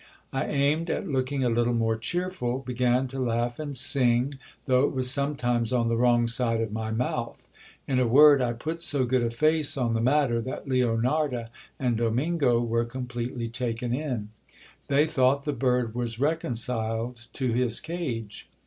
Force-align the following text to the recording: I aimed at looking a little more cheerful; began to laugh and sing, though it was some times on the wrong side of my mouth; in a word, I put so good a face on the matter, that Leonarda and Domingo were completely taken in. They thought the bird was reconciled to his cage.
I 0.33 0.45
aimed 0.45 0.89
at 0.89 1.05
looking 1.07 1.43
a 1.43 1.49
little 1.49 1.75
more 1.75 1.95
cheerful; 1.95 2.57
began 2.57 3.07
to 3.09 3.19
laugh 3.19 3.59
and 3.59 3.77
sing, 3.77 4.39
though 4.65 4.85
it 4.85 4.93
was 4.95 5.11
some 5.11 5.35
times 5.35 5.71
on 5.71 5.89
the 5.89 5.95
wrong 5.95 6.27
side 6.27 6.59
of 6.59 6.71
my 6.71 6.89
mouth; 6.89 7.45
in 7.87 7.99
a 7.99 8.07
word, 8.07 8.41
I 8.41 8.53
put 8.53 8.81
so 8.81 9.05
good 9.05 9.21
a 9.21 9.29
face 9.29 9.77
on 9.77 9.93
the 9.93 10.01
matter, 10.01 10.41
that 10.41 10.67
Leonarda 10.67 11.51
and 11.79 11.97
Domingo 11.97 12.61
were 12.63 12.83
completely 12.83 13.47
taken 13.47 13.93
in. 13.93 14.29
They 14.87 15.05
thought 15.05 15.45
the 15.45 15.53
bird 15.53 15.93
was 15.93 16.19
reconciled 16.19 17.27
to 17.33 17.51
his 17.53 17.79
cage. 17.79 18.49